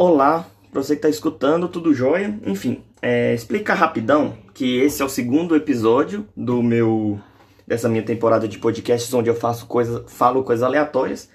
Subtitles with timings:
[0.00, 2.38] Olá, para você que está escutando, tudo jóia?
[2.46, 7.18] Enfim, é, explicar rapidão que esse é o segundo episódio do meu
[7.66, 11.28] dessa minha temporada de podcasts onde eu faço coisas, falo coisas aleatórias.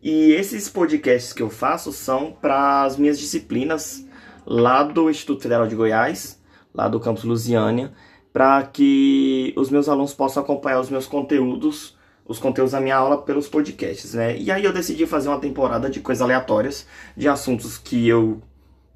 [0.00, 4.06] E esses podcasts que eu faço são para as minhas disciplinas
[4.46, 6.40] lá do Instituto Federal de Goiás,
[6.72, 7.92] lá do campus Lusiânia,
[8.32, 11.93] para que os meus alunos possam acompanhar os meus conteúdos
[12.26, 14.36] os conteúdos da minha aula pelos podcasts, né?
[14.36, 16.86] E aí eu decidi fazer uma temporada de coisas aleatórias,
[17.16, 18.40] de assuntos que eu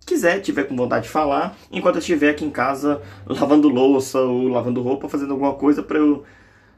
[0.06, 4.48] quiser, tiver com vontade de falar, enquanto eu estiver aqui em casa lavando louça ou
[4.48, 6.24] lavando roupa, fazendo alguma coisa para eu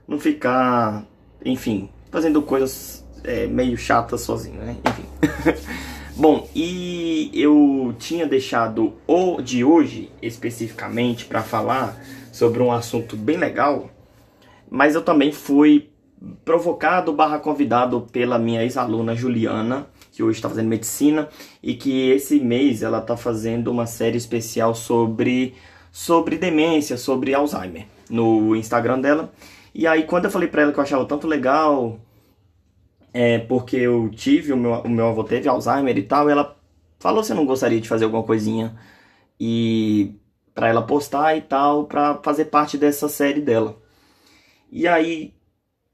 [0.09, 1.07] não ficar,
[1.45, 4.77] enfim, fazendo coisas é, meio chatas sozinho, né?
[4.85, 5.61] Enfim.
[6.17, 11.97] Bom, e eu tinha deixado o de hoje especificamente para falar
[12.33, 13.89] sobre um assunto bem legal,
[14.69, 15.90] mas eu também fui
[16.45, 21.29] provocado barra convidado pela minha ex-aluna Juliana, que hoje está fazendo medicina,
[21.63, 25.55] e que esse mês ela está fazendo uma série especial sobre,
[25.91, 29.33] sobre demência, sobre Alzheimer, no Instagram dela.
[29.75, 31.99] E aí quando eu falei para ela que eu achava tanto legal,
[33.13, 36.57] é, porque eu tive, o meu, o meu avô teve Alzheimer e tal, ela
[36.99, 38.77] falou se eu não gostaria de fazer alguma coisinha
[39.39, 40.15] e
[40.55, 43.81] para ela postar e tal, para fazer parte dessa série dela.
[44.71, 45.35] E aí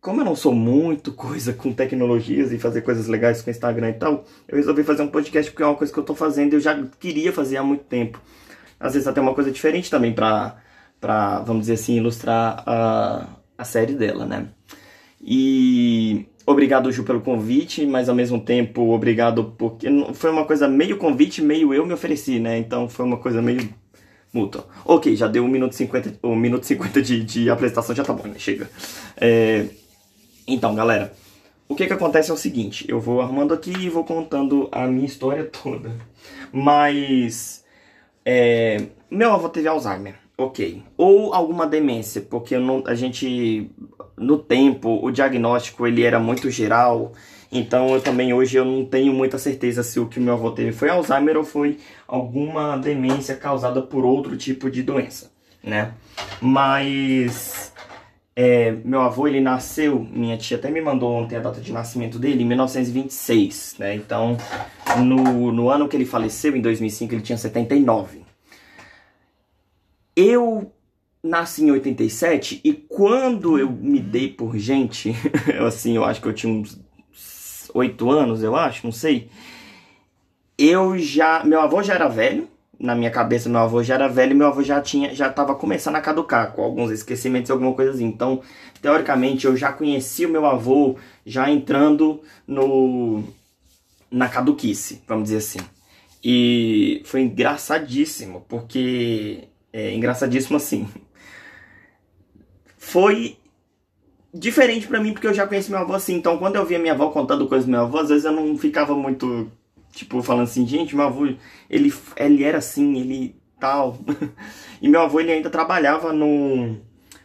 [0.07, 3.95] como eu não sou muito coisa com tecnologias e fazer coisas legais com Instagram e
[3.95, 6.57] tal, eu resolvi fazer um podcast porque é uma coisa que eu tô fazendo e
[6.57, 8.23] eu já queria fazer há muito tempo.
[8.79, 10.59] Às vezes até uma coisa diferente também pra,
[11.01, 13.27] pra vamos dizer assim, ilustrar a,
[13.59, 14.47] a série dela, né?
[15.21, 20.99] E obrigado, Ju, pelo convite, mas ao mesmo tempo obrigado porque foi uma coisa meio
[20.99, 22.57] convite, meio eu me ofereci, né?
[22.59, 23.69] Então foi uma coisa meio
[24.33, 24.69] mútua.
[24.84, 28.05] Ok, já deu 1 minuto e 50, 1 minuto e 50 de, de apresentação, já
[28.05, 28.37] tá bom, né?
[28.39, 28.71] Chega.
[29.17, 29.67] É,
[30.47, 31.13] então, galera,
[31.69, 34.87] o que que acontece é o seguinte, eu vou arrumando aqui e vou contando a
[34.87, 35.93] minha história toda.
[36.53, 37.65] Mas,
[38.25, 40.83] é, meu avô teve Alzheimer, ok.
[40.97, 43.71] Ou alguma demência, porque não, a gente,
[44.17, 47.12] no tempo, o diagnóstico ele era muito geral,
[47.51, 50.73] então eu também hoje eu não tenho muita certeza se o que meu avô teve
[50.73, 55.95] foi Alzheimer ou foi alguma demência causada por outro tipo de doença, né?
[56.41, 57.73] Mas
[58.39, 62.19] é, meu avô, ele nasceu, minha tia até me mandou ontem a data de nascimento
[62.19, 63.95] dele, em 1926, né?
[63.95, 64.37] Então,
[64.99, 68.21] no, no ano que ele faleceu, em 2005, ele tinha 79.
[70.15, 70.71] Eu
[71.23, 75.15] nasci em 87 e quando eu me dei por gente,
[75.67, 76.79] assim, eu acho que eu tinha uns
[77.73, 79.31] 8 anos, eu acho, não sei.
[80.59, 84.32] Eu já, meu avô já era velho, na minha cabeça meu avô já era velho
[84.32, 87.92] e meu avô já tinha já estava começando a caducar com alguns esquecimentos alguma coisa
[87.92, 88.04] assim.
[88.04, 88.42] Então
[88.81, 93.25] teoricamente eu já conheci o meu avô já entrando no
[94.10, 95.59] na caduquice vamos dizer assim.
[96.22, 100.88] E foi engraçadíssimo porque é engraçadíssimo assim.
[102.76, 103.37] Foi
[104.32, 106.14] diferente para mim porque eu já conheci meu avô assim.
[106.14, 108.56] Então quando eu via minha avó contando coisas do meu avô às vezes eu não
[108.58, 109.50] ficava muito
[109.97, 111.27] Tipo, falando assim, gente, meu avô,
[111.71, 113.99] ele, ele era assim, ele tal.
[114.81, 116.77] e meu avô, ele ainda trabalhava no,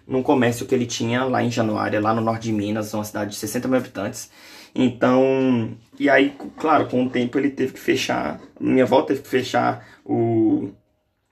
[0.07, 3.31] num comércio que ele tinha lá em Januária, lá no norte de Minas, uma cidade
[3.31, 4.31] de 60 mil habitantes.
[4.73, 9.27] Então, e aí, claro, com o tempo ele teve que fechar, minha avó teve que
[9.27, 10.69] fechar o,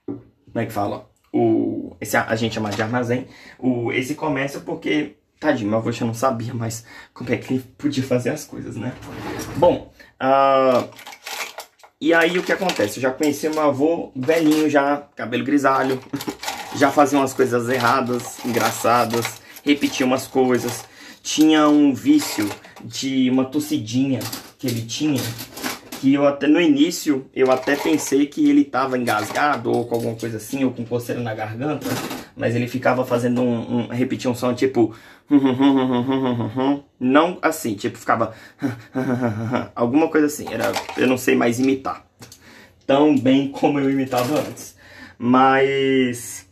[0.06, 1.08] como é que fala?
[1.32, 3.26] O, esse, a gente chama de armazém,
[3.58, 6.84] o, esse comércio porque, tadinho, meu avô já não sabia mais
[7.14, 8.92] como é que ele podia fazer as coisas, né?
[9.56, 9.90] Bom,
[10.20, 10.86] uh,
[12.00, 12.96] e aí o que acontece?
[12.96, 16.00] Eu já conheci meu avô velhinho já, cabelo grisalho,
[16.74, 20.84] já fazia umas coisas erradas, engraçadas, repetia umas coisas.
[21.22, 22.48] Tinha um vício
[22.82, 24.20] de uma tossidinha
[24.58, 25.20] que ele tinha,
[26.00, 30.14] que eu até no início eu até pensei que ele estava engasgado ou com alguma
[30.14, 31.86] coisa assim, ou com coceira na garganta,
[32.40, 34.94] mas ele ficava fazendo um, um repetia um som tipo
[36.98, 38.34] não assim, tipo ficava
[39.76, 42.04] alguma coisa assim, era eu não sei mais imitar
[42.90, 44.74] tão bem como eu imitava antes.
[45.16, 46.44] Mas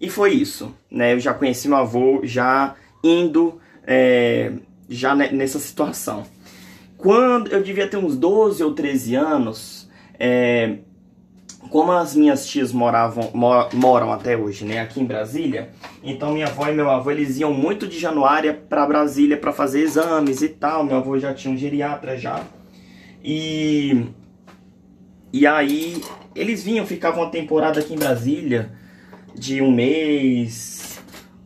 [0.00, 1.12] e foi isso, né?
[1.14, 4.52] Eu já conheci meu avô já indo é,
[4.88, 6.22] já nessa situação.
[6.96, 9.90] Quando eu devia ter uns 12 ou 13 anos,
[10.20, 10.76] é,
[11.70, 15.70] como as minhas tias moravam, mor, moram até hoje, né, aqui em Brasília,
[16.02, 19.80] então minha avó e meu avô eles iam muito de Januária para Brasília para fazer
[19.80, 20.84] exames e tal.
[20.84, 22.40] Meu avô já tinha um geriatra já.
[23.24, 24.06] E
[25.32, 26.02] e aí
[26.34, 28.72] eles vinham, ficavam uma temporada aqui em Brasília
[29.34, 31.00] de um mês,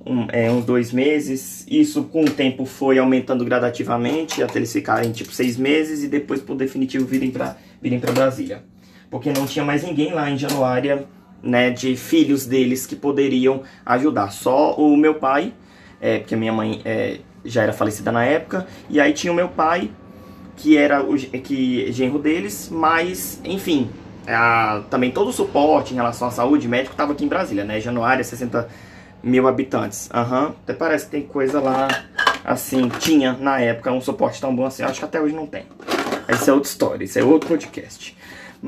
[0.05, 1.65] um, é, uns dois meses.
[1.71, 6.41] Isso com o tempo foi aumentando gradativamente até eles ficarem tipo seis meses e depois
[6.41, 8.65] por definitivo virem para virem para Brasília.
[9.11, 11.07] Porque não tinha mais ninguém lá em Januária,
[11.43, 14.31] né, de filhos deles que poderiam ajudar.
[14.33, 15.53] Só o meu pai,
[16.01, 19.37] é, porque a minha mãe é, já era falecida na época, e aí tinha o
[19.37, 19.91] meu pai,
[20.57, 23.91] que era o que, genro deles, mas, enfim,
[24.27, 27.81] a, também todo o suporte em relação à saúde médico estava aqui em Brasília, né?
[27.81, 28.69] Januária, 60
[29.23, 30.09] mil habitantes.
[30.13, 30.53] Aham, uhum.
[30.63, 31.89] até parece que tem coisa lá,
[32.45, 35.67] assim, tinha na época um suporte tão bom assim, acho que até hoje não tem.
[36.29, 38.17] Isso é outra história, isso é outro podcast.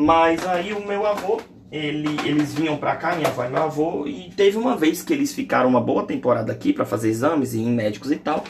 [0.00, 1.40] Mas aí o meu avô,
[1.72, 5.12] ele, eles vinham pra cá, minha avó e meu avô, e teve uma vez que
[5.12, 8.44] eles ficaram uma boa temporada aqui para fazer exames e em médicos e tal.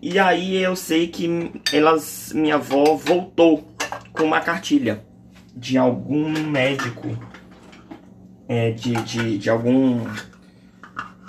[0.00, 3.68] E aí eu sei que elas, minha avó voltou
[4.14, 5.04] com uma cartilha
[5.54, 7.08] de algum médico,
[8.48, 10.06] é, de, de, de algum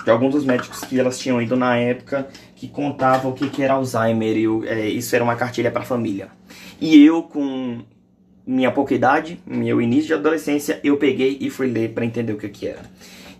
[0.02, 3.62] de alguns dos médicos que elas tinham ido na época que contava o que, que
[3.62, 6.30] era Alzheimer e é, isso era uma cartilha para a família.
[6.80, 7.84] E eu, com
[8.50, 12.36] minha pouca idade, meu início de adolescência, eu peguei e fui ler para entender o
[12.36, 12.82] que, que era.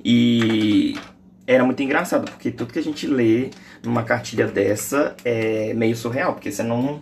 [0.04, 0.96] E
[1.44, 3.50] era muito engraçado, porque tudo que a gente lê
[3.82, 7.00] numa cartilha dessa é meio surreal, porque você não.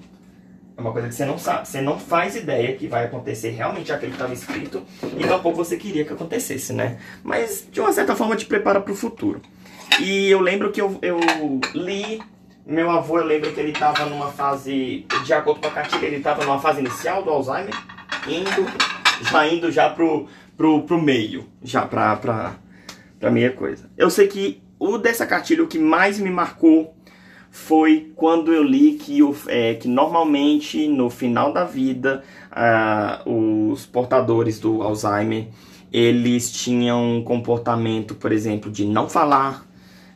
[0.74, 3.92] É uma coisa que você não sabe, você não faz ideia que vai acontecer realmente
[3.92, 4.82] aquilo que estava escrito
[5.18, 6.98] e tampouco você queria que acontecesse, né?
[7.22, 9.42] Mas de uma certa forma te prepara para o futuro.
[10.00, 11.18] E eu lembro que eu, eu
[11.74, 12.22] li
[12.64, 16.16] meu avô, eu lembro que ele estava numa fase, de acordo com a cartilha, ele
[16.16, 17.74] estava numa fase inicial do Alzheimer,
[18.30, 18.66] indo,
[19.30, 20.26] já indo já pro,
[20.56, 22.54] pro, pro meio, já pra, pra,
[23.18, 23.90] pra meia coisa.
[23.96, 26.94] Eu sei que o dessa cartilha, o que mais me marcou
[27.50, 32.22] foi quando eu li que, o, é, que normalmente no final da vida
[32.52, 35.48] uh, os portadores do Alzheimer
[35.92, 39.66] eles tinham um comportamento, por exemplo, de não falar,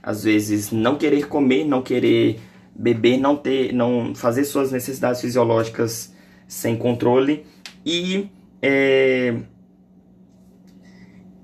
[0.02, 2.38] às vezes não querer comer, não querer
[2.74, 6.12] beber, não ter, não fazer suas necessidades fisiológicas
[6.46, 7.46] sem controle
[7.84, 8.28] e
[8.60, 9.34] é,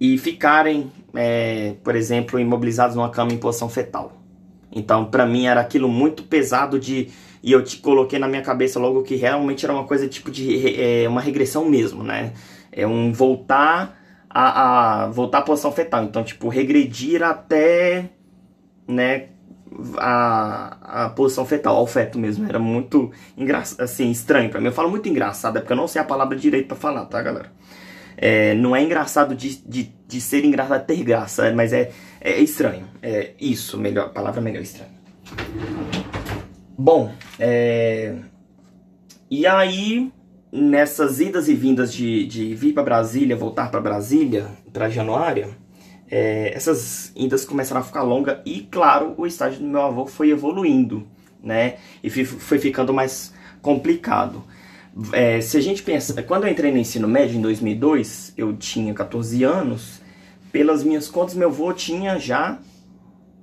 [0.00, 4.12] e ficarem, é, por exemplo, imobilizados numa cama em posição fetal.
[4.70, 7.08] Então, para mim era aquilo muito pesado de
[7.42, 10.80] e eu te coloquei na minha cabeça logo que realmente era uma coisa tipo de
[10.80, 12.32] é, uma regressão mesmo, né?
[12.70, 13.98] É um voltar
[14.28, 16.04] a, a voltar à posição fetal.
[16.04, 18.10] Então, tipo, regredir até
[18.86, 19.28] né,
[19.96, 22.48] a, a posição fetal, ao feto mesmo.
[22.48, 24.66] Era muito engraçado, assim, estranho para mim.
[24.66, 27.22] Eu falo muito engraçado, é porque eu não sei a palavra direito para falar, tá,
[27.22, 27.52] galera?
[28.16, 31.90] É, não é engraçado de, de, de ser engraçado ter graça, mas é,
[32.20, 32.86] é estranho.
[33.00, 34.90] É isso, melhor, a palavra melhor, estranho.
[36.76, 38.14] Bom, é...
[39.30, 40.12] e aí,
[40.50, 45.48] nessas idas e vindas de, de vir para Brasília, voltar para Brasília, para Januária,
[46.10, 50.30] é, essas indas começaram a ficar longas e, claro, o estágio do meu avô foi
[50.30, 51.06] evoluindo,
[51.42, 51.76] né?
[52.02, 54.42] E foi ficando mais complicado.
[55.12, 58.92] É, se a gente pensa, quando eu entrei no ensino médio em 2002, eu tinha
[58.94, 60.00] 14 anos.
[60.50, 62.58] Pelas minhas contas, meu avô tinha já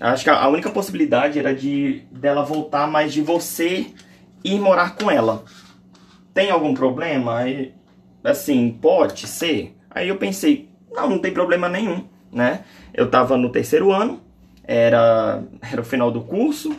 [0.00, 3.86] acho que a única possibilidade era de dela voltar, mas de você
[4.42, 5.44] ir morar com ela.
[6.34, 7.40] Tem algum problema?
[8.24, 9.76] Assim, pode ser.
[9.90, 12.64] Aí eu pensei, não, não tem problema nenhum né?
[12.94, 14.20] Eu estava no terceiro ano,
[14.64, 16.74] era, era o final do curso,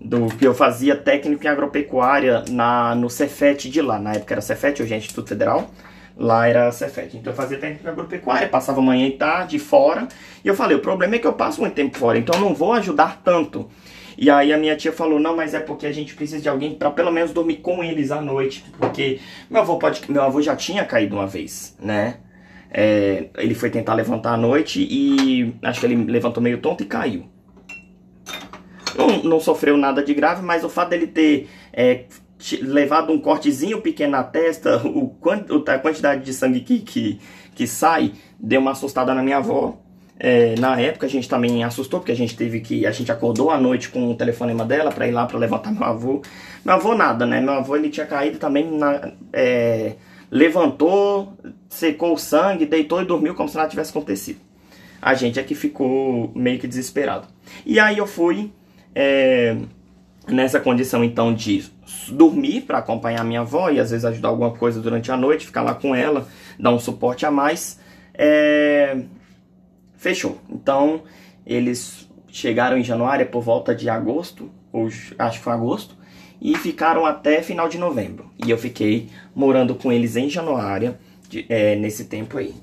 [0.00, 3.98] do que eu fazia técnico em agropecuária na, no Cefet de lá.
[3.98, 5.70] Na época era Cefet, hoje é Instituto Federal.
[6.16, 7.16] Lá era Cefet.
[7.16, 10.06] Então eu fazia técnico em agropecuária, passava manhã e tarde fora.
[10.44, 12.54] E eu falei, o problema é que eu passo muito tempo fora, então eu não
[12.54, 13.68] vou ajudar tanto.
[14.16, 16.74] E aí a minha tia falou, não, mas é porque a gente precisa de alguém
[16.74, 18.64] para pelo menos dormir com eles à noite.
[18.78, 19.18] Porque
[19.50, 22.18] meu avô, pode, meu avô já tinha caído uma vez, né?
[22.76, 26.86] É, ele foi tentar levantar à noite e acho que ele levantou meio tonto e
[26.86, 27.24] caiu.
[28.98, 32.04] Não, não sofreu nada de grave, mas o fato dele ter é,
[32.60, 35.16] levado um cortezinho pequeno na testa, o,
[35.68, 37.20] a quantidade de sangue que, que,
[37.54, 39.78] que sai, deu uma assustada na minha avó.
[40.18, 42.86] É, na época a gente também assustou, porque a gente teve que.
[42.86, 45.84] A gente acordou à noite com o telefonema dela para ir lá para levantar meu
[45.84, 46.22] avô.
[46.64, 47.40] Meu avô nada, né?
[47.40, 49.94] Meu avô ele tinha caído também na, é,
[50.34, 51.32] levantou,
[51.68, 54.40] secou o sangue, deitou e dormiu como se nada tivesse acontecido.
[55.00, 57.28] A gente é que ficou meio que desesperado.
[57.64, 58.52] E aí eu fui
[58.92, 59.56] é,
[60.26, 61.64] nessa condição então de
[62.08, 65.62] dormir para acompanhar minha avó e às vezes ajudar alguma coisa durante a noite, ficar
[65.62, 66.26] lá com ela,
[66.58, 67.78] dar um suporte a mais.
[68.12, 69.02] É,
[69.96, 70.40] fechou.
[70.50, 71.02] Então,
[71.46, 75.96] eles chegaram em Januária por volta de agosto, ou acho que foi agosto,
[76.42, 78.30] e ficaram até final de novembro.
[78.44, 80.98] E eu fiquei morando com eles em Januária,
[81.28, 82.54] de, é, nesse tempo aí.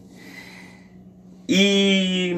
[1.47, 2.37] E,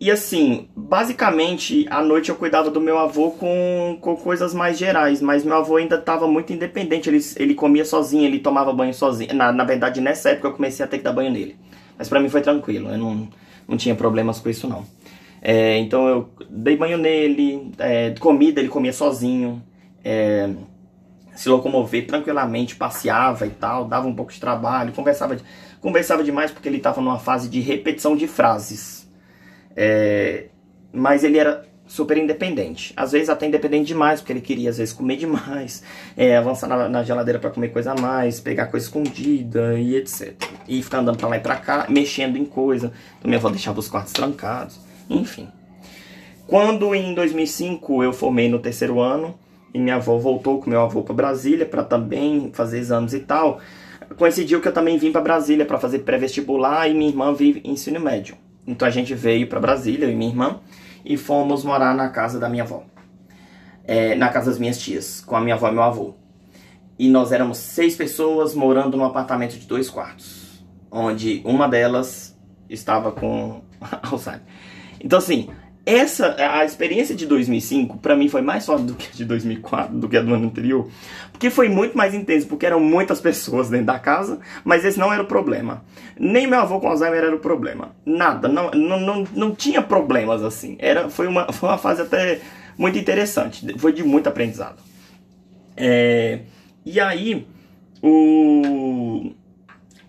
[0.00, 5.22] e assim, basicamente, à noite eu cuidava do meu avô com, com coisas mais gerais,
[5.22, 9.34] mas meu avô ainda estava muito independente, ele, ele comia sozinho, ele tomava banho sozinho.
[9.34, 11.56] Na, na verdade, nessa época eu comecei a ter que dar banho nele.
[11.96, 13.28] Mas para mim foi tranquilo, eu não
[13.68, 14.84] não tinha problemas com isso não.
[15.42, 19.62] É, então eu dei banho nele, é, comida ele comia sozinho,
[20.02, 20.48] é,
[21.38, 25.36] se locomover tranquilamente, passeava e tal, dava um pouco de trabalho, conversava,
[25.80, 29.08] conversava demais porque ele estava numa fase de repetição de frases.
[29.76, 30.46] É,
[30.92, 32.92] mas ele era super independente.
[32.96, 35.84] Às vezes até independente demais, porque ele queria às vezes comer demais,
[36.18, 40.34] é, avançar na, na geladeira para comer coisa a mais, pegar coisa escondida e etc.
[40.66, 42.92] E ficar andando para lá e para cá, mexendo em coisa.
[43.20, 45.46] Então avó deixava os quartos trancados, enfim.
[46.48, 49.38] Quando em 2005 eu formei no terceiro ano
[49.72, 53.60] e minha avó voltou com meu avô para Brasília para também fazer exames e tal,
[54.16, 58.00] coincidiu que eu também vim para Brasília para fazer pré-vestibular e minha irmã vive ensino
[58.00, 58.36] médio.
[58.66, 60.60] Então a gente veio para Brasília, eu e minha irmã,
[61.04, 62.84] e fomos morar na casa da minha avó.
[63.84, 66.14] É, na casa das minhas tias, com a minha avó e meu avô.
[66.98, 72.36] E nós éramos seis pessoas morando num apartamento de dois quartos, onde uma delas
[72.68, 73.62] estava com
[74.02, 74.42] Alzheimer.
[75.00, 75.48] Então, assim,
[75.88, 79.96] essa a experiência de 2005 para mim foi mais forte do que a de 2004,
[79.96, 80.86] do que a do ano anterior,
[81.32, 85.10] porque foi muito mais intenso, porque eram muitas pessoas dentro da casa, mas esse não
[85.10, 85.82] era o problema.
[86.20, 87.96] Nem meu avô com Alzheimer era o problema.
[88.04, 90.76] Nada, não, não, não, não tinha problemas assim.
[90.78, 92.38] Era foi uma foi uma fase até
[92.76, 94.82] muito interessante, foi de muito aprendizado.
[95.74, 96.40] É,
[96.84, 97.46] e aí
[98.02, 99.32] o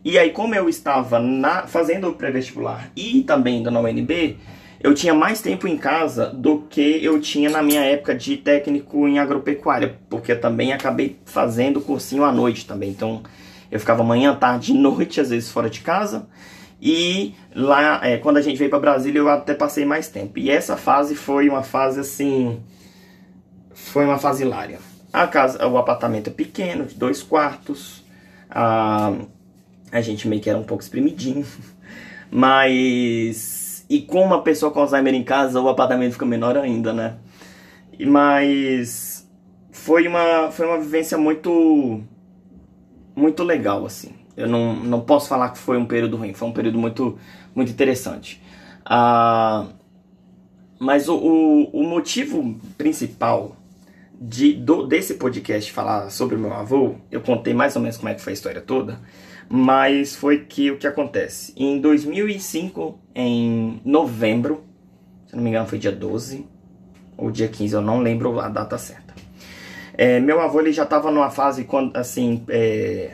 [0.03, 4.37] e aí como eu estava na, fazendo o pré-vestibular e também na UNB,
[4.79, 9.07] eu tinha mais tempo em casa do que eu tinha na minha época de técnico
[9.07, 12.89] em agropecuária, porque eu também acabei fazendo cursinho à noite também.
[12.89, 13.21] Então
[13.69, 16.27] eu ficava manhã, tarde e noite, às vezes fora de casa.
[16.81, 20.39] E lá, é, quando a gente veio para Brasília, eu até passei mais tempo.
[20.39, 22.61] E essa fase foi uma fase assim.
[23.73, 24.79] Foi uma fase hilária.
[25.11, 28.05] A casa, o apartamento é pequeno, de dois quartos.
[28.49, 29.13] A,
[29.91, 31.45] a gente meio que era um pouco espremidinho.
[32.31, 33.58] Mas
[33.89, 37.17] e com uma pessoa com Alzheimer em casa, o apartamento fica menor ainda, né?
[38.05, 39.27] Mas
[39.71, 42.03] foi uma, foi uma vivência muito,
[43.15, 44.13] muito legal, assim.
[44.37, 47.17] Eu não, não posso falar que foi um período ruim, foi um período muito,
[47.55, 48.41] muito interessante.
[48.85, 49.65] Ah,
[50.79, 53.57] mas o, o, o motivo principal
[54.21, 58.09] de, do, desse podcast falar sobre o meu avô, eu contei mais ou menos como
[58.09, 58.99] é que foi a história toda,
[59.49, 61.53] mas foi que o que acontece?
[61.57, 64.63] Em 2005, em novembro,
[65.25, 66.45] se não me engano foi dia 12
[67.17, 69.15] ou dia 15, eu não lembro a data certa.
[69.97, 73.11] É, meu avô ele já estava numa fase quando assim é,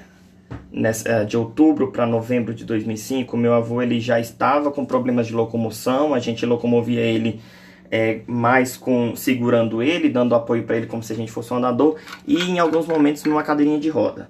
[0.72, 5.26] nessa, é, de outubro para novembro de 2005 meu avô ele já estava com problemas
[5.26, 7.42] de locomoção a gente locomovia ele
[7.90, 11.58] é, mais com segurando ele dando apoio para ele como se a gente fosse um
[11.58, 11.96] andador
[12.28, 14.30] e em alguns momentos numa cadeirinha de roda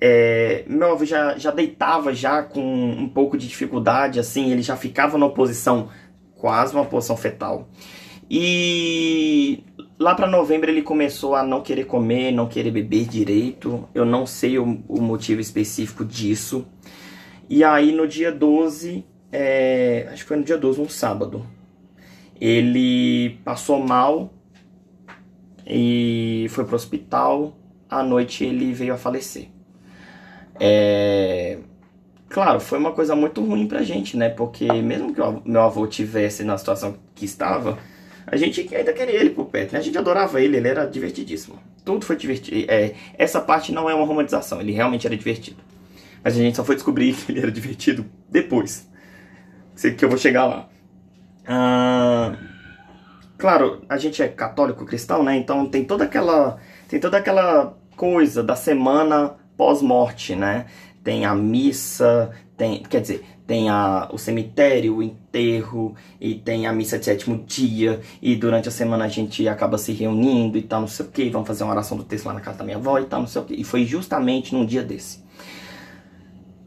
[0.00, 4.76] é, meu avô já, já deitava já com um pouco de dificuldade, assim, ele já
[4.76, 5.88] ficava numa posição,
[6.34, 7.68] quase uma posição fetal.
[8.30, 9.62] E
[9.98, 13.88] lá para novembro ele começou a não querer comer, não querer beber direito.
[13.94, 16.66] Eu não sei o, o motivo específico disso.
[17.48, 21.46] E aí no dia 12, é, acho que foi no dia 12, um sábado,
[22.40, 24.32] ele passou mal
[25.66, 27.56] e foi pro hospital.
[27.88, 29.53] À noite ele veio a falecer.
[30.60, 31.58] É...
[32.28, 34.28] Claro, foi uma coisa muito ruim pra gente, né?
[34.28, 37.78] Porque mesmo que o meu avô tivesse na situação que estava,
[38.26, 39.78] a gente ainda queria ele por perto, né?
[39.78, 41.58] A gente adorava ele, ele era divertidíssimo.
[41.84, 42.66] Tudo foi divertido.
[42.68, 45.58] É, essa parte não é uma romantização, ele realmente era divertido.
[46.24, 48.88] Mas a gente só foi descobrir que ele era divertido depois.
[49.74, 50.68] Sei que eu vou chegar lá.
[51.46, 52.36] Ah,
[53.36, 55.36] claro, a gente é católico cristão, né?
[55.36, 56.58] Então tem toda aquela.
[56.88, 60.66] Tem toda aquela coisa da semana pós-morte, né?
[61.02, 66.72] Tem a missa, tem, quer dizer, tem a, o cemitério, o enterro, e tem a
[66.72, 70.80] missa de sétimo dia, e durante a semana a gente acaba se reunindo e tal,
[70.80, 72.76] não sei o que, vamos fazer uma oração do texto lá na casa da minha
[72.76, 73.54] avó e tal, não sei o que.
[73.54, 75.22] E foi justamente num dia desse.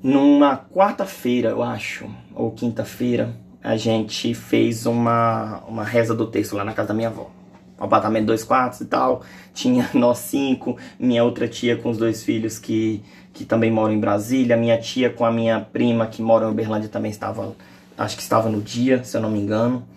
[0.03, 6.63] Numa quarta-feira, eu acho, ou quinta-feira, a gente fez uma, uma reza do texto lá
[6.63, 7.36] na casa da minha avó.
[7.79, 9.21] Um apartamento dois quartos e tal.
[9.53, 13.03] Tinha nós cinco, minha outra tia com os dois filhos que
[13.37, 16.89] que também mora em Brasília, minha tia com a minha prima que mora em Uberlândia
[16.89, 17.55] também estava,
[17.95, 19.87] acho que estava no dia, se eu não me engano.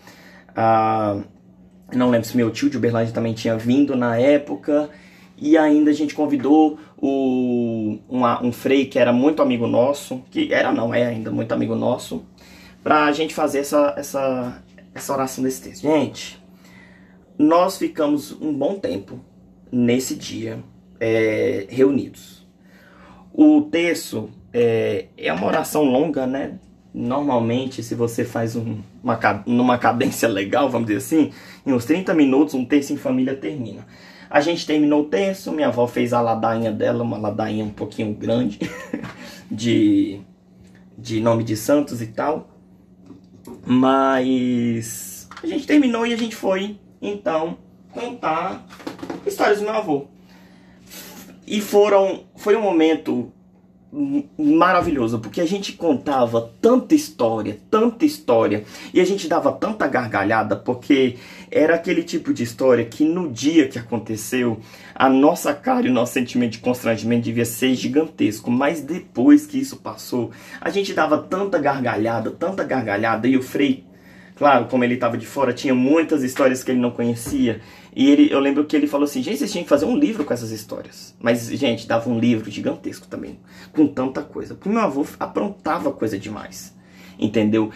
[0.54, 1.16] Ah,
[1.90, 4.90] não lembro se meu tio de Uberlândia também tinha vindo na época.
[5.38, 10.52] E ainda a gente convidou o, uma, um frei que era muito amigo nosso, que
[10.52, 12.22] era não, é ainda muito amigo nosso,
[12.84, 14.62] para a gente fazer essa, essa,
[14.94, 15.82] essa oração desse texto.
[15.82, 16.38] Gente,
[17.42, 19.18] nós ficamos um bom tempo
[19.72, 20.58] nesse dia
[20.98, 22.40] é, reunidos
[23.32, 26.58] o terço é, é uma oração longa, né?
[26.92, 31.32] Normalmente, se você faz um, uma, numa cadência legal, vamos dizer assim,
[31.64, 33.86] em uns 30 minutos, um terço em família termina.
[34.28, 38.12] A gente terminou o terço, minha avó fez a ladainha dela, uma ladainha um pouquinho
[38.12, 38.58] grande,
[39.50, 40.20] de,
[40.98, 42.48] de nome de santos e tal.
[43.64, 47.58] Mas a gente terminou e a gente foi, então,
[47.92, 48.66] contar
[49.26, 50.06] histórias do meu avô.
[51.46, 53.32] E foram, foi um momento
[54.38, 58.64] maravilhoso, porque a gente contava tanta história, tanta história,
[58.94, 61.16] e a gente dava tanta gargalhada, porque
[61.50, 64.60] era aquele tipo de história que no dia que aconteceu,
[64.94, 69.58] a nossa cara e o nosso sentimento de constrangimento devia ser gigantesco, mas depois que
[69.58, 70.30] isso passou,
[70.60, 73.89] a gente dava tanta gargalhada, tanta gargalhada, e o Frei
[74.40, 77.60] Claro, como ele estava de fora, tinha muitas histórias que ele não conhecia.
[77.94, 80.24] E ele, eu lembro que ele falou assim: gente, vocês tinham que fazer um livro
[80.24, 81.14] com essas histórias.
[81.20, 83.38] Mas, gente, dava um livro gigantesco também,
[83.70, 84.54] com tanta coisa.
[84.54, 86.74] Porque meu avô aprontava coisa demais.
[87.18, 87.70] Entendeu?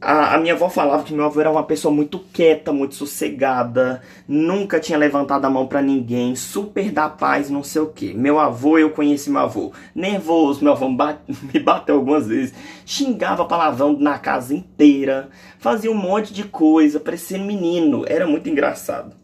[0.00, 4.00] A, a, minha avó falava que meu avô era uma pessoa muito quieta, muito sossegada,
[4.28, 8.14] nunca tinha levantado a mão para ninguém, super da paz, não sei o que.
[8.14, 11.20] Meu avô, eu conheci meu avô, nervoso, meu avô me, bate,
[11.52, 12.54] me bateu algumas vezes,
[12.86, 19.17] xingava palavrão na casa inteira, fazia um monte de coisa, parecia menino, era muito engraçado.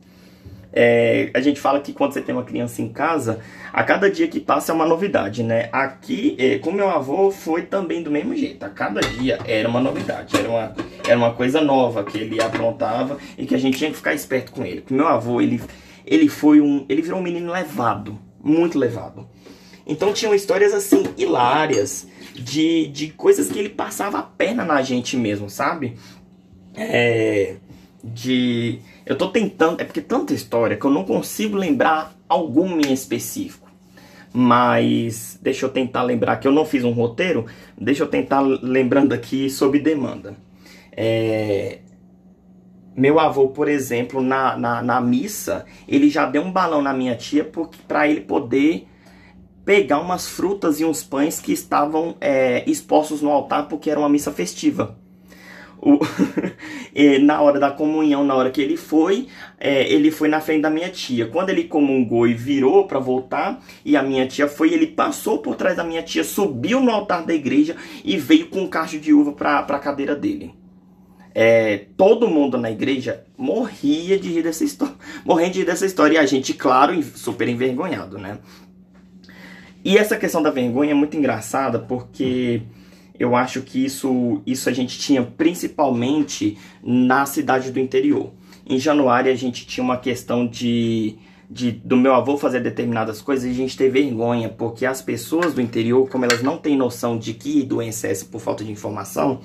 [0.76, 3.38] É, a gente fala que quando você tem uma criança em casa,
[3.72, 5.68] a cada dia que passa é uma novidade, né?
[5.70, 8.64] Aqui, é, com meu avô, foi também do mesmo jeito.
[8.64, 10.74] A cada dia era uma novidade, era uma,
[11.06, 14.50] era uma coisa nova que ele aprontava e que a gente tinha que ficar esperto
[14.50, 14.80] com ele.
[14.80, 15.62] Porque meu avô, ele,
[16.04, 16.84] ele foi um.
[16.88, 19.28] Ele virou um menino levado, muito levado.
[19.86, 25.16] Então tinham histórias assim, hilárias, de, de coisas que ele passava a perna na gente
[25.16, 25.96] mesmo, sabe?
[26.74, 27.56] É,
[28.04, 32.92] de eu tô tentando, é porque tanta história que eu não consigo lembrar alguma em
[32.92, 33.68] específico.
[34.32, 37.46] Mas deixa eu tentar lembrar que eu não fiz um roteiro,
[37.78, 40.34] deixa eu tentar lembrando aqui sob demanda.
[40.92, 41.78] É,
[42.96, 47.14] meu avô, por exemplo, na, na, na, missa, ele já deu um balão na minha
[47.14, 47.48] tia
[47.86, 48.88] para ele poder
[49.64, 54.08] pegar umas frutas e uns pães que estavam é, expostos no altar porque era uma
[54.08, 54.98] missa festiva.
[55.84, 55.98] O,
[57.20, 59.28] na hora da comunhão, na hora que ele foi,
[59.60, 61.26] é, ele foi na frente da minha tia.
[61.26, 65.56] Quando ele comungou e virou para voltar, e a minha tia foi, ele passou por
[65.56, 69.12] trás da minha tia, subiu no altar da igreja e veio com um cacho de
[69.12, 70.54] uva para a cadeira dele.
[71.34, 76.14] É, todo mundo na igreja morria de rir dessa história, morrendo de rir dessa história,
[76.14, 78.38] e a gente, claro, super envergonhado, né?
[79.84, 82.62] E essa questão da vergonha é muito engraçada porque
[83.18, 88.32] eu acho que isso, isso a gente tinha principalmente na cidade do interior.
[88.66, 91.16] Em Januário a gente tinha uma questão de,
[91.48, 95.54] de do meu avô fazer determinadas coisas e a gente ter vergonha, porque as pessoas
[95.54, 98.72] do interior, como elas não têm noção de que doença é essa por falta de
[98.72, 99.40] informação,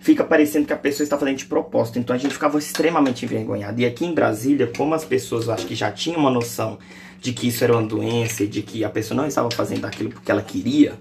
[0.00, 1.98] fica parecendo que a pessoa está fazendo de propósito.
[1.98, 3.80] Então a gente ficava extremamente envergonhado.
[3.80, 6.78] E aqui em Brasília, como as pessoas acho que já tinham uma noção
[7.20, 10.10] de que isso era uma doença e de que a pessoa não estava fazendo aquilo
[10.10, 10.98] porque ela queria,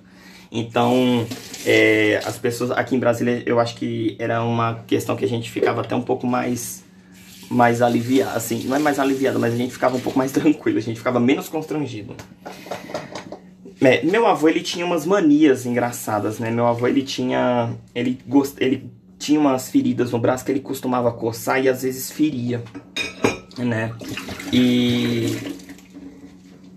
[0.53, 1.25] então,
[1.65, 5.49] é, as pessoas aqui em Brasília, eu acho que era uma questão que a gente
[5.49, 6.83] ficava até um pouco mais
[7.49, 10.77] mais aliviado, assim, não é mais aliviado, mas a gente ficava um pouco mais tranquilo,
[10.77, 12.15] a gente ficava menos constrangido.
[13.81, 16.49] É, meu avô, ele tinha umas manias engraçadas, né?
[16.49, 18.89] Meu avô, ele tinha, ele gost, ele
[19.19, 22.63] tinha umas feridas no braço que ele costumava coçar e às vezes feria,
[23.57, 23.93] né?
[24.51, 25.62] E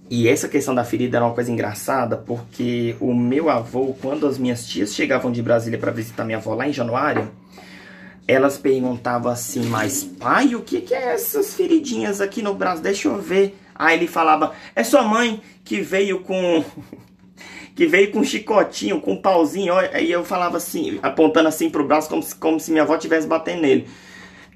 [0.09, 4.39] e essa questão da ferida era uma coisa engraçada, porque o meu avô, quando as
[4.39, 7.29] minhas tias chegavam de Brasília para visitar minha avó lá em Januário,
[8.29, 12.83] elas perguntavam assim, mas pai, o que, que é essas feridinhas aqui no braço?
[12.83, 13.57] Deixa eu ver.
[13.75, 16.65] Aí ele falava, é sua mãe que veio com
[17.75, 22.23] que veio com chicotinho, com pauzinho, aí eu falava assim, apontando assim pro braço, como
[22.23, 23.87] se, como se minha avó estivesse batendo nele.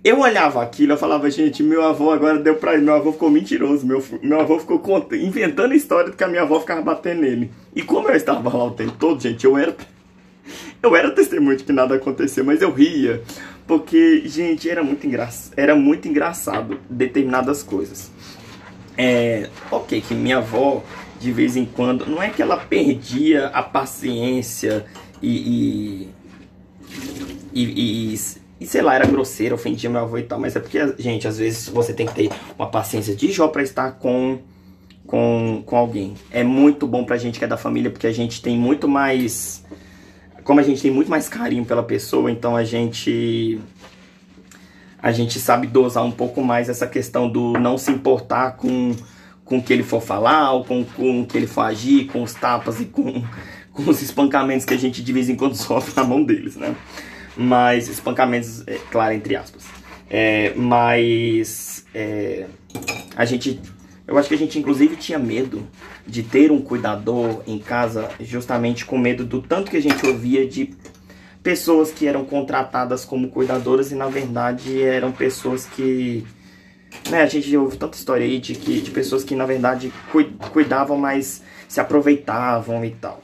[0.02, 3.28] Eu olhava aquilo, eu falava, gente, meu avô agora deu pra ele, meu avô ficou
[3.28, 4.80] mentiroso, meu, meu avô ficou
[5.12, 7.50] inventando história de que a minha avó ficava batendo nele.
[7.76, 9.76] E como eu estava lá o tempo todo, gente, eu era
[10.82, 13.22] eu era testemunho de que nada aconteceu, mas eu ria.
[13.66, 15.28] Porque, gente, era muito, engra...
[15.56, 18.10] era muito engraçado determinadas coisas.
[18.96, 20.82] É, ok, que minha avó,
[21.20, 24.86] de vez em quando, não é que ela perdia a paciência
[25.22, 26.08] e,
[27.52, 28.18] e, e, e,
[28.60, 31.38] e sei lá, era grosseira, ofendia meu avô e tal, mas é porque, gente, às
[31.38, 34.38] vezes você tem que ter uma paciência de Jó para estar com,
[35.06, 36.14] com, com alguém.
[36.30, 39.64] É muito bom pra gente que é da família, porque a gente tem muito mais
[40.44, 43.60] como a gente tem muito mais carinho pela pessoa, então a gente
[45.02, 48.94] a gente sabe dosar um pouco mais essa questão do não se importar com,
[49.44, 52.22] com o que ele for falar, ou com, com o que ele for agir, com
[52.22, 53.22] os tapas e com,
[53.72, 56.74] com os espancamentos que a gente de vez em quando sofre na mão deles, né?
[57.42, 59.64] Mas, espancamentos, é, claro, entre aspas.
[60.10, 62.44] É, mas é,
[63.16, 63.58] a gente
[64.06, 65.66] eu acho que a gente inclusive tinha medo
[66.06, 70.46] de ter um cuidador em casa, justamente com medo do tanto que a gente ouvia
[70.46, 70.74] de
[71.42, 76.26] pessoas que eram contratadas como cuidadoras e na verdade eram pessoas que
[77.08, 79.92] né, a gente ouve tanta história aí de que de pessoas que na verdade
[80.52, 83.22] cuidavam, mas se aproveitavam e tal.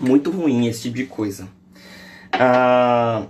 [0.00, 1.46] Muito ruim esse tipo de coisa.
[2.32, 3.26] Ah,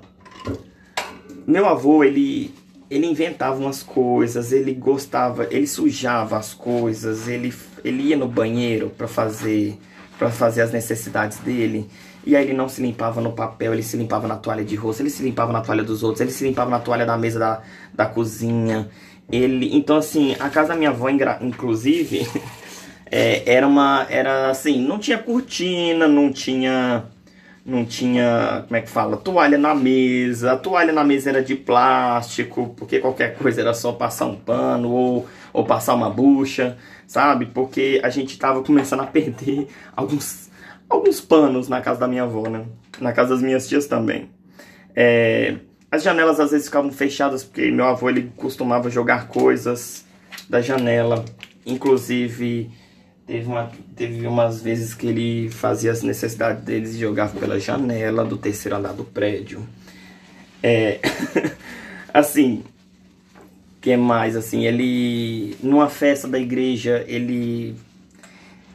[1.47, 2.55] meu avô, ele
[2.91, 8.91] ele inventava umas coisas, ele gostava, ele sujava as coisas, ele, ele ia no banheiro
[8.91, 9.79] para fazer
[10.19, 11.89] para fazer as necessidades dele.
[12.27, 15.01] E aí ele não se limpava no papel, ele se limpava na toalha de rosto,
[15.01, 17.63] ele se limpava na toalha dos outros, ele se limpava na toalha da mesa da,
[17.95, 18.91] da cozinha.
[19.33, 22.29] Ele, então assim, a casa da minha avó, inclusive,
[23.11, 27.05] é, era uma, era assim, não tinha cortina, não tinha
[27.71, 31.55] não tinha, como é que fala, toalha na mesa, a toalha na mesa era de
[31.55, 37.47] plástico, porque qualquer coisa era só passar um pano ou, ou passar uma bucha, sabe?
[37.47, 40.51] Porque a gente tava começando a perder alguns,
[40.89, 42.65] alguns panos na casa da minha avó, né?
[43.01, 44.29] Na casa das minhas tias também.
[44.95, 45.57] É,
[45.91, 50.05] as janelas às vezes ficavam fechadas porque meu avô ele costumava jogar coisas
[50.49, 51.25] da janela,
[51.65, 52.71] inclusive
[53.31, 58.25] Teve, uma, teve umas vezes que ele fazia as necessidades deles e jogava pela janela
[58.25, 59.65] do terceiro andar do prédio.
[60.61, 60.99] É,
[62.13, 62.65] assim,
[63.81, 67.77] que mais assim, ele numa festa da igreja, ele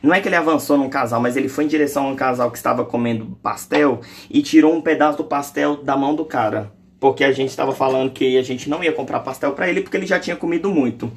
[0.01, 2.49] não é que ele avançou num casal, mas ele foi em direção a um casal
[2.49, 3.99] que estava comendo pastel
[4.31, 8.13] e tirou um pedaço do pastel da mão do cara, porque a gente estava falando
[8.13, 11.11] que a gente não ia comprar pastel para ele porque ele já tinha comido muito.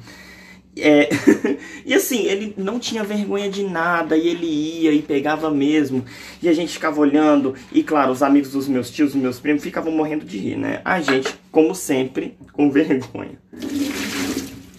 [0.77, 1.09] É,
[1.85, 6.05] e assim, ele não tinha vergonha de nada, e ele ia e pegava mesmo,
[6.41, 9.63] e a gente ficava olhando, e claro, os amigos dos meus tios, os meus primos,
[9.63, 10.81] ficavam morrendo de rir, né?
[10.85, 13.37] A gente, como sempre, com vergonha.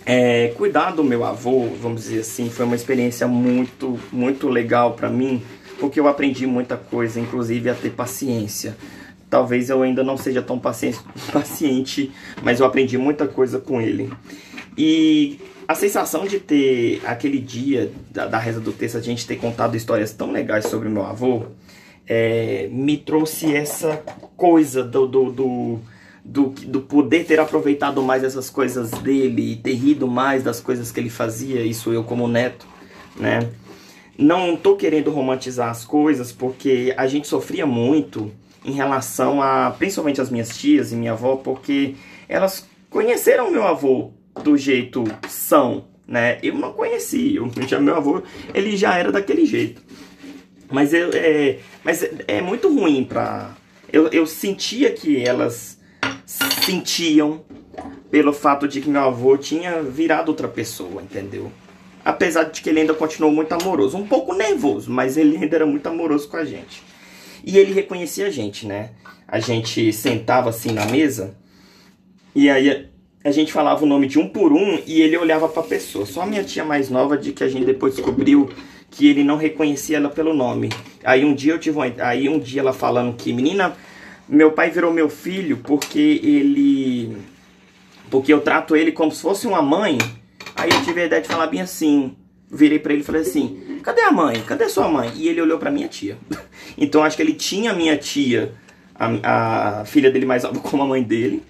[0.06, 5.08] É, cuidar do meu avô, vamos dizer assim, foi uma experiência muito, muito legal para
[5.08, 5.42] mim,
[5.78, 8.76] porque eu aprendi muita coisa, inclusive a ter paciência.
[9.28, 10.98] Talvez eu ainda não seja tão paciente,
[11.32, 12.10] paciente
[12.42, 14.10] mas eu aprendi muita coisa com ele.
[14.76, 15.38] E
[15.70, 19.76] a sensação de ter aquele dia da, da reza do texto, a gente ter contado
[19.76, 21.44] histórias tão legais sobre meu avô,
[22.08, 24.02] é, me trouxe essa
[24.36, 25.78] coisa do, do, do,
[26.24, 30.90] do, do poder ter aproveitado mais essas coisas dele e ter rido mais das coisas
[30.90, 32.66] que ele fazia, isso eu como neto,
[33.16, 33.48] né?
[34.18, 38.32] Não tô querendo romantizar as coisas, porque a gente sofria muito
[38.64, 41.94] em relação a, principalmente as minhas tias e minha avó, porque
[42.28, 44.10] elas conheceram meu avô
[44.42, 46.38] do jeito são, né?
[46.42, 48.22] Eu não conheci, eu, já, meu avô,
[48.54, 49.82] ele já era daquele jeito.
[50.70, 53.56] Mas, eu, é, mas é, é muito ruim pra...
[53.92, 55.78] Eu, eu sentia que elas
[56.24, 57.44] sentiam
[58.10, 61.50] pelo fato de que meu avô tinha virado outra pessoa, entendeu?
[62.04, 63.96] Apesar de que ele ainda continuou muito amoroso.
[63.96, 66.82] Um pouco nervoso, mas ele ainda era muito amoroso com a gente.
[67.44, 68.90] E ele reconhecia a gente, né?
[69.26, 71.36] A gente sentava assim na mesa
[72.34, 72.88] e aí
[73.22, 76.06] a gente falava o nome de um por um e ele olhava para a pessoa.
[76.06, 78.48] Só a minha tia mais nova de que a gente depois descobriu
[78.90, 80.70] que ele não reconhecia ela pelo nome.
[81.04, 83.76] Aí um dia eu tive uma, aí um dia ela falando que menina,
[84.26, 87.16] meu pai virou meu filho porque ele
[88.10, 89.98] porque eu trato ele como se fosse uma mãe.
[90.56, 92.16] Aí eu tive a ideia de falar bem assim,
[92.50, 94.42] virei para ele e falei assim: "Cadê a mãe?
[94.46, 96.16] Cadê sua mãe?" E ele olhou para minha tia.
[96.76, 98.52] então acho que ele tinha a minha tia,
[98.94, 101.42] a, a filha dele mais nova como a mãe dele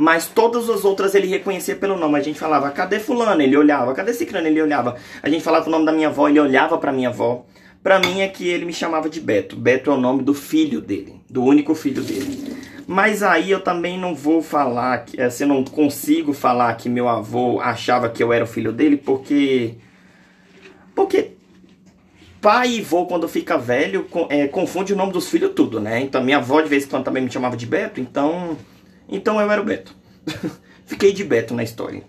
[0.00, 2.16] mas todas as outras ele reconhecia pelo nome.
[2.16, 3.42] A gente falava, cadê fulano?
[3.42, 4.46] Ele olhava, cadê ciclano?
[4.46, 4.94] Ele olhava.
[5.20, 7.44] A gente falava o nome da minha avó, ele olhava pra minha avó.
[7.82, 9.56] Pra mim é que ele me chamava de Beto.
[9.56, 12.56] Beto é o nome do filho dele, do único filho dele.
[12.86, 17.08] Mas aí eu também não vou falar, que, assim, eu não consigo falar que meu
[17.08, 19.74] avô achava que eu era o filho dele, porque.
[20.94, 21.32] Porque
[22.40, 26.00] pai e vô, quando fica velho, é, confunde o nome dos filhos tudo, né?
[26.00, 28.56] Então minha avó de vez em quando também me chamava de Beto, então.
[29.08, 29.94] Então eu era o Beto.
[30.86, 32.02] Fiquei de Beto na história.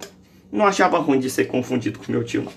[0.51, 2.53] Não achava ruim de ser confundido com meu tio, não.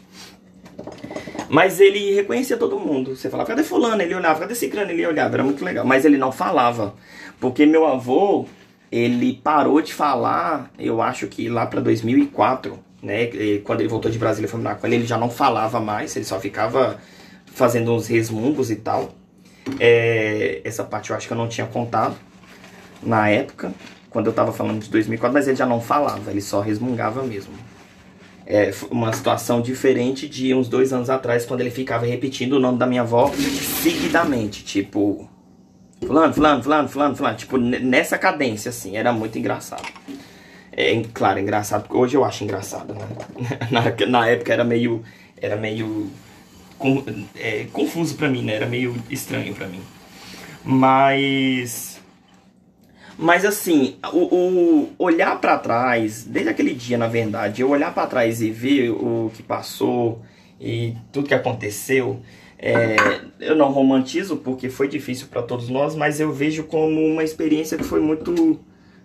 [1.49, 3.15] Mas ele reconhecia todo mundo.
[3.15, 4.01] Você falava, cadê fulano?
[4.01, 4.91] Ele olhava, cadê ciclano?
[4.91, 5.85] Ele olhava, era muito legal.
[5.85, 6.95] Mas ele não falava.
[7.39, 8.47] Porque meu avô,
[8.91, 13.27] ele parou de falar, eu acho que lá para 2004, né?
[13.65, 16.25] Quando ele voltou de Brasília foi morar com ele, ele já não falava mais, ele
[16.25, 16.99] só ficava
[17.47, 19.15] fazendo uns resmungos e tal.
[19.79, 22.17] É, essa parte eu acho que eu não tinha contado
[23.03, 23.73] na época,
[24.13, 27.55] quando eu tava falando de 2004, mas ele já não falava, ele só resmungava mesmo
[28.47, 32.79] é, uma situação diferente de uns dois anos atrás, quando ele ficava repetindo o nome
[32.79, 33.33] da minha avó
[33.83, 35.29] seguidamente, tipo,
[36.01, 39.87] fulano, fulano, fulano, fulano, fulano, tipo, nessa cadência, assim, era muito engraçado.
[40.73, 43.07] É, claro, engraçado, porque hoje eu acho engraçado, né?
[43.71, 45.03] Na, na época era meio,
[45.37, 46.11] era meio
[46.79, 47.05] com,
[47.37, 48.55] é, confuso para mim, né?
[48.55, 49.81] Era meio estranho para mim.
[50.65, 51.92] Mas
[53.19, 58.07] mas assim, o, o olhar para trás, desde aquele dia, na verdade, eu olhar para
[58.07, 60.23] trás e ver o que passou
[60.61, 62.21] e tudo que aconteceu,
[62.59, 62.97] é,
[63.41, 67.77] eu não romantizo porque foi difícil para todos nós, mas eu vejo como uma experiência
[67.77, 68.61] que foi muito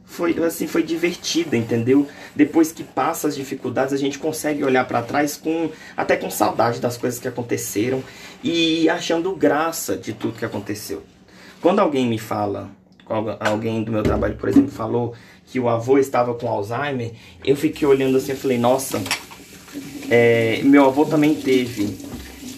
[0.06, 2.08] foi assim foi divertida, entendeu?
[2.34, 6.80] Depois que passa as dificuldades, a gente consegue olhar para trás com até com saudade
[6.80, 8.02] das coisas que aconteceram
[8.42, 11.04] e achando graça de tudo que aconteceu.
[11.62, 12.70] Quando alguém me fala
[13.40, 15.14] alguém do meu trabalho, por exemplo, falou
[15.46, 17.12] que o avô estava com Alzheimer,
[17.44, 19.02] eu fiquei olhando assim e falei, nossa,
[20.10, 21.98] é, meu avô também teve.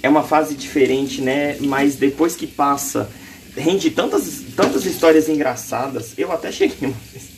[0.01, 1.57] É uma fase diferente, né?
[1.59, 3.09] Mas depois que passa,
[3.55, 6.13] rende tantas, tantas histórias engraçadas.
[6.17, 7.29] Eu até cheguei uma vez,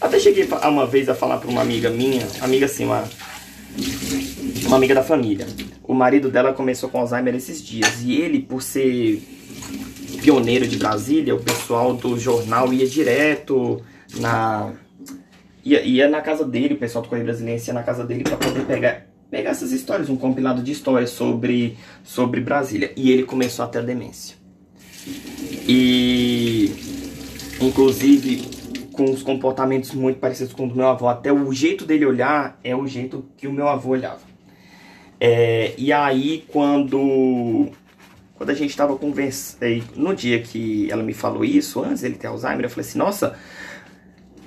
[0.00, 3.04] até cheguei uma vez a falar para uma amiga minha, amiga assim, uma,
[4.66, 5.46] uma amiga da família.
[5.84, 8.02] O marido dela começou com Alzheimer esses dias.
[8.02, 9.22] E ele, por ser
[10.26, 13.80] pioneiro de Brasília, o pessoal do jornal ia direto
[14.18, 14.72] na.
[15.64, 18.36] ia, ia na casa dele, o pessoal do Correio Brasileiro ia na casa dele para
[18.36, 22.92] poder pegar, pegar essas histórias, um compilado de histórias sobre, sobre Brasília.
[22.96, 24.34] E ele começou a ter demência.
[25.68, 26.72] E.
[27.60, 28.56] inclusive
[28.94, 31.06] com os comportamentos muito parecidos com o do meu avô.
[31.06, 34.22] Até o jeito dele olhar é o jeito que o meu avô olhava.
[35.20, 37.70] É, e aí, quando
[38.36, 42.26] quando a gente estava conversando, no dia que ela me falou isso, antes ele ter
[42.26, 43.34] Alzheimer, eu falei assim, nossa,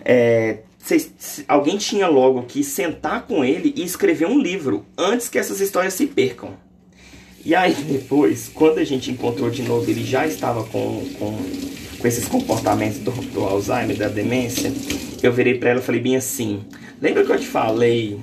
[0.05, 5.39] é, cês, alguém tinha logo que sentar com ele e escrever um livro antes que
[5.39, 6.53] essas histórias se percam.
[7.43, 11.37] E aí depois, quando a gente encontrou de novo, ele já estava com, com,
[11.97, 14.71] com esses comportamentos do, do Alzheimer, da demência,
[15.23, 16.61] eu virei para ela e falei bem assim,
[17.01, 18.19] lembra que eu te falei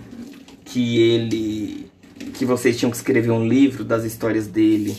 [0.65, 1.91] que ele,
[2.35, 4.97] que vocês tinham que escrever um livro das histórias dele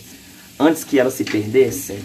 [0.59, 1.99] antes que ela se perdesse?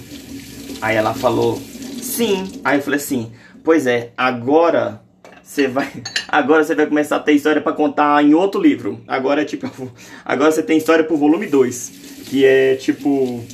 [0.81, 1.61] Aí ela falou,
[2.03, 2.61] sim.
[2.65, 5.01] Aí eu falei assim, pois é, agora
[5.43, 5.91] você vai,
[6.29, 9.01] agora você vai começar a ter história para contar em outro livro.
[9.07, 9.71] Agora é tipo,
[10.25, 11.93] agora você tem história pro volume 2,
[12.27, 13.45] que é tipo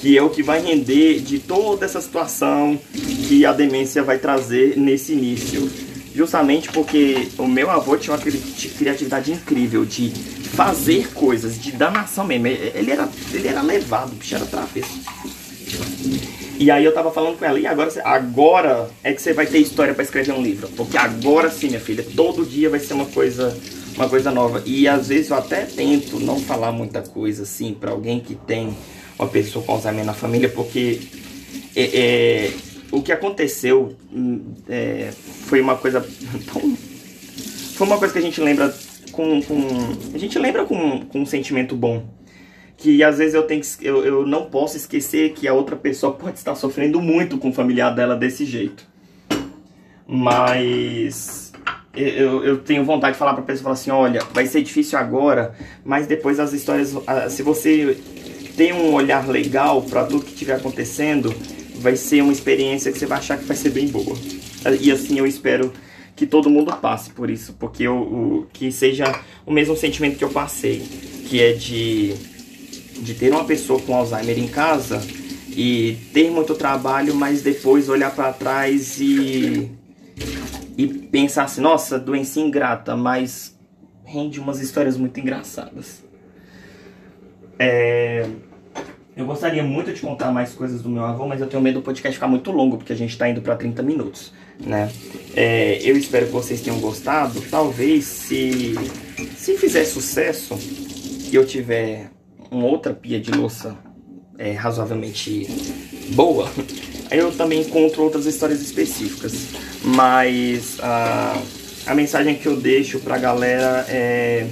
[0.00, 2.78] que é o que vai render de toda essa situação
[3.26, 5.68] que a demência vai trazer nesse início.
[6.14, 10.12] Justamente porque o meu avô tinha uma criatividade incrível de
[10.54, 12.46] fazer coisas de danação mesmo.
[12.46, 15.00] Ele era, ele era levado, o bicho era travesso.
[16.58, 19.58] E aí eu tava falando com ela, e agora, agora é que você vai ter
[19.58, 20.68] história para escrever um livro.
[20.76, 23.56] Porque agora sim, minha filha, todo dia vai ser uma coisa,
[23.94, 24.62] uma coisa nova.
[24.66, 28.76] E às vezes eu até tento não falar muita coisa assim para alguém que tem
[29.16, 31.00] uma pessoa com Alzheimer na família, porque
[31.76, 32.52] é, é,
[32.90, 35.12] o que aconteceu hum, é,
[35.46, 36.00] foi uma coisa
[36.52, 36.76] tão.
[37.76, 38.74] Foi uma coisa que a gente lembra
[39.18, 39.58] com, com
[40.14, 42.06] a gente lembra com, com um sentimento bom.
[42.76, 46.38] Que às vezes eu, tenho, eu, eu não posso esquecer que a outra pessoa pode
[46.38, 48.86] estar sofrendo muito com o familiar dela desse jeito.
[50.06, 51.52] Mas
[51.92, 55.52] eu, eu tenho vontade de falar para a pessoa assim: olha, vai ser difícil agora,
[55.84, 56.94] mas depois as histórias,
[57.30, 57.98] se você
[58.56, 61.34] tem um olhar legal para tudo que estiver acontecendo,
[61.80, 64.16] vai ser uma experiência que você vai achar que vai ser bem boa.
[64.80, 65.72] E assim eu espero
[66.18, 67.96] que todo mundo passe por isso, porque o,
[68.40, 72.12] o, que seja o mesmo sentimento que eu passei, que é de,
[73.00, 75.00] de ter uma pessoa com Alzheimer em casa
[75.48, 79.70] e ter muito trabalho, mas depois olhar para trás e,
[80.76, 83.56] e pensar assim, nossa, doença ingrata, mas
[84.04, 86.02] rende umas histórias muito engraçadas.
[87.60, 88.26] É,
[89.16, 91.82] Eu gostaria muito de contar mais coisas do meu avô, mas eu tenho medo do
[91.84, 94.90] podcast ficar muito longo, porque a gente está indo para 30 minutos, né?
[95.34, 97.40] É, eu espero que vocês tenham gostado.
[97.50, 98.74] Talvez se,
[99.36, 100.58] se fizer sucesso
[101.30, 102.10] e eu tiver
[102.50, 103.76] uma outra pia de louça
[104.38, 105.46] é, razoavelmente
[106.10, 106.50] boa,
[107.10, 109.48] eu também encontro outras histórias específicas.
[109.84, 111.40] Mas a,
[111.86, 114.46] a mensagem que eu deixo pra galera é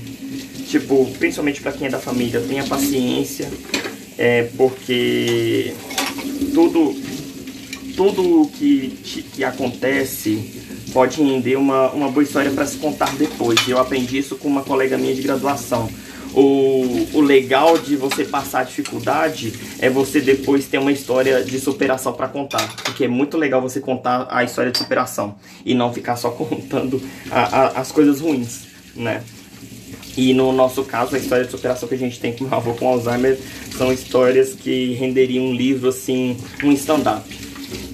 [0.66, 3.48] tipo, principalmente para quem é da família, tenha paciência,
[4.18, 5.72] é, porque
[6.52, 6.94] tudo
[7.96, 13.66] tudo que, que acontece pode render uma, uma boa história para se contar depois.
[13.66, 15.88] Eu aprendi isso com uma colega minha de graduação.
[16.34, 21.58] O, o legal de você passar a dificuldade é você depois ter uma história de
[21.58, 22.76] superação para contar.
[22.84, 27.00] Porque é muito legal você contar a história de superação e não ficar só contando
[27.30, 29.22] a, a, as coisas ruins, né?
[30.16, 32.72] E no nosso caso, a história de superação que a gente tem com meu avô
[32.74, 33.38] com Alzheimer
[33.76, 37.45] são histórias que renderiam um livro, assim, um stand-up.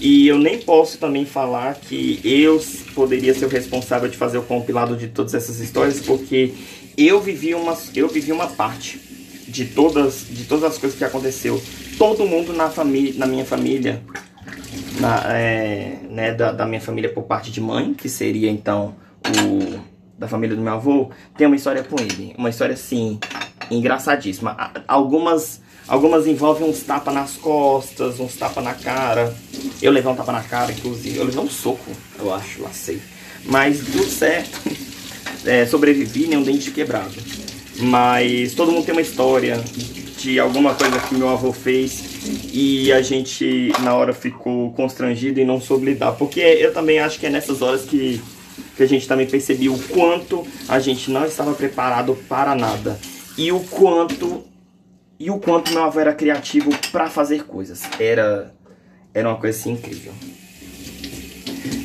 [0.05, 2.61] E eu nem posso também falar que eu
[2.93, 6.53] poderia ser o responsável de fazer o compilado de todas essas histórias, porque
[6.97, 9.01] eu vivi uma, eu vivi uma parte
[9.47, 11.63] de todas, de todas as coisas que aconteceu.
[11.97, 14.03] Todo mundo na, família, na minha família,
[14.99, 19.81] na, é, né, da, da minha família por parte de mãe, que seria então o
[20.19, 22.35] da família do meu avô, tem uma história com ele.
[22.37, 23.21] Uma história, assim,
[23.71, 24.57] engraçadíssima.
[24.89, 29.35] Algumas, algumas envolvem uns tapas nas costas, uns tapas na cara.
[29.81, 31.19] Eu levei um tapa na cara, inclusive.
[31.19, 33.01] Eu levei um soco, eu acho, lá sei.
[33.45, 34.61] Mas tudo certo.
[35.45, 37.17] É, sobrevivi, nem um dente quebrado.
[37.81, 39.61] Mas todo mundo tem uma história
[40.17, 42.01] de alguma coisa que meu avô fez
[42.53, 46.13] e a gente na hora ficou constrangido e não soube lidar.
[46.13, 48.23] Porque eu também acho que é nessas horas que
[48.77, 52.99] que a gente também percebeu o quanto a gente não estava preparado para nada
[53.37, 54.45] e o quanto
[55.23, 57.83] e o quanto meu avô era criativo para fazer coisas.
[58.01, 58.53] Era
[59.15, 60.13] era uma coisa assim incrível.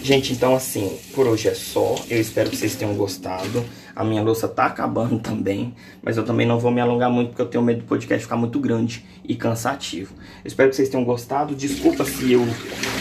[0.02, 1.94] Gente, então assim, por hoje é só.
[2.10, 3.64] Eu espero que vocês tenham gostado.
[3.96, 7.42] A minha louça tá acabando também, mas eu também não vou me alongar muito porque
[7.44, 10.16] eu tenho medo do podcast ficar muito grande e cansativo.
[10.44, 11.54] Eu espero que vocês tenham gostado.
[11.54, 12.44] Desculpa se eu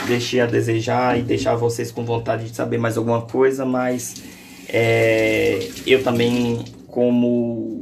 [0.06, 4.22] deixei a desejar e deixar vocês com vontade de saber mais alguma coisa, mas
[4.68, 7.75] é, eu também como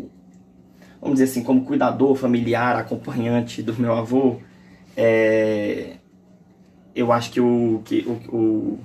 [1.05, 4.37] vamos dizer assim, como cuidador familiar, acompanhante do meu avô,
[4.97, 5.99] é,
[6.95, 8.79] eu acho que o que o, o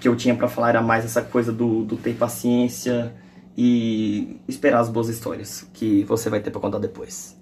[0.00, 3.12] que eu tinha para falar era mais essa coisa do, do ter paciência
[3.56, 7.36] e esperar as boas histórias que você vai ter para contar depois.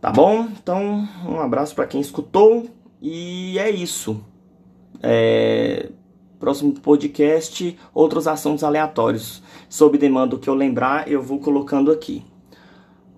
[0.00, 0.48] Tá bom?
[0.60, 2.68] Então, um abraço para quem escutou
[3.00, 4.20] e é isso.
[5.00, 5.90] É...
[6.40, 9.42] Próximo podcast, outros assuntos aleatórios.
[9.68, 12.24] Sob demanda que eu lembrar, eu vou colocando aqui.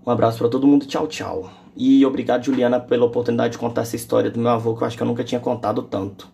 [0.06, 1.50] Um abraço para todo mundo, tchau, tchau.
[1.76, 4.96] E obrigado, Juliana, pela oportunidade de contar essa história do meu avô, que eu acho
[4.96, 6.28] que eu nunca tinha contado tanto.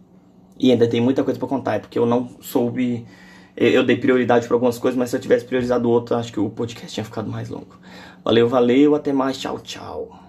[0.58, 3.06] E ainda tem muita coisa para contar, é porque eu não soube.
[3.56, 6.50] Eu dei prioridade para algumas coisas, mas se eu tivesse priorizado outra, acho que o
[6.50, 7.78] podcast tinha ficado mais longo.
[8.22, 10.21] Valeu, valeu, até mais, tchau, tchau.